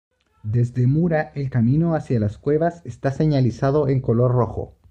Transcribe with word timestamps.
Desde 0.41 0.87
Mura 0.87 1.31
el 1.35 1.51
camino 1.51 1.93
hacia 1.93 2.19
las 2.19 2.39
cuevas 2.39 2.81
está 2.87 3.11
señalizado 3.11 3.87
en 3.87 4.01
color 4.01 4.31
rojo. 4.31 4.73